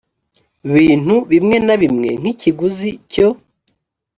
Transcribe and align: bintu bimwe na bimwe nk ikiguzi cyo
bintu 0.73 1.15
bimwe 1.31 1.57
na 1.65 1.75
bimwe 1.81 2.09
nk 2.19 2.27
ikiguzi 2.33 2.89
cyo 3.11 3.27